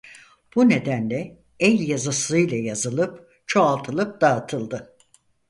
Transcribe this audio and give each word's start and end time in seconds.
Bu 0.55 0.69
nedenle 0.69 1.37
el 1.59 1.79
yazısıyla 1.87 2.57
yazılıp 2.57 3.27
çoğaltılıp 3.47 4.21
dağıtıldı. 4.21 4.95